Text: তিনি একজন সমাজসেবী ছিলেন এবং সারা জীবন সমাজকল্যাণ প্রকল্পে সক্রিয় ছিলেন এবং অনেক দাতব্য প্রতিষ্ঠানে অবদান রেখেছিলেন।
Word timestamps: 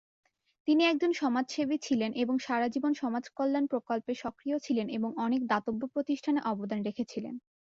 তিনি 0.67 0.81
একজন 0.85 1.11
সমাজসেবী 1.13 1.77
ছিলেন 1.79 2.11
এবং 2.23 2.35
সারা 2.39 2.67
জীবন 2.67 2.91
সমাজকল্যাণ 2.95 3.65
প্রকল্পে 3.67 4.13
সক্রিয় 4.15 4.57
ছিলেন 4.59 4.87
এবং 4.89 5.09
অনেক 5.25 5.41
দাতব্য 5.47 5.81
প্রতিষ্ঠানে 5.93 6.39
অবদান 6.51 6.79
রেখেছিলেন। 6.83 7.35